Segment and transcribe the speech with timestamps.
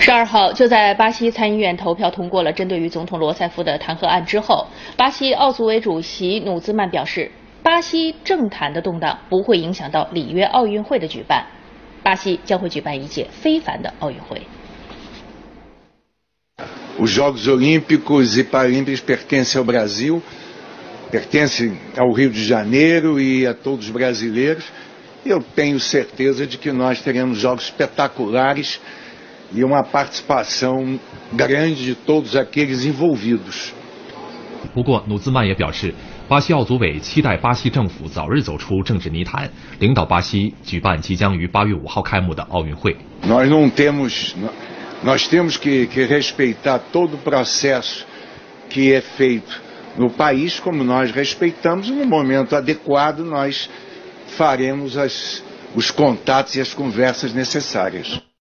[0.00, 7.30] 十二号，就在巴西参议院投票通过了针对于总统罗塞夫的弹劾案之后，巴西奥组委主席努兹曼表示，
[7.62, 11.44] 巴西政坛的动荡不会影响到里约奥运会的举办，
[12.02, 14.40] 巴西将会举办一届非凡的奥运会。
[16.98, 20.22] Os Jogos Olímpicos e Paralímpicos pertencem ao Brasil,
[21.10, 24.64] pertencem ao Rio de Janeiro e a todos os brasileiros.
[25.26, 28.80] Eu tenho certeza de que nós teremos jogos espetaculares
[29.51, 30.99] e uma participação
[31.33, 33.73] grande de todos aqueles envolvidos.
[34.73, 35.93] 不过，努兹曼也表示，
[36.27, 39.49] 巴西奥组委期待巴西政府早日走出政治泥潭，
[39.79, 42.97] 领导巴西举办即将于八月五号开幕的奥运会。
[43.23, 44.35] Nós não temos
[45.03, 48.07] Nós temos que, que respeitar todo o processo
[48.69, 49.61] que é feito
[49.97, 53.69] no país, como nós respeitamos, e no momento adequado nós
[54.35, 55.43] faremos as,
[55.75, 58.19] os contatos e as conversas necessárias.